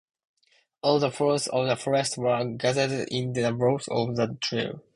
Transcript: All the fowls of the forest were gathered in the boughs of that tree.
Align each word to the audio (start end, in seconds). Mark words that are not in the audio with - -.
All 0.81 0.97
the 0.97 1.11
fowls 1.11 1.45
of 1.45 1.67
the 1.67 1.75
forest 1.75 2.17
were 2.17 2.43
gathered 2.43 3.07
in 3.09 3.33
the 3.33 3.53
boughs 3.53 3.87
of 3.91 4.15
that 4.15 4.41
tree. 4.41 4.71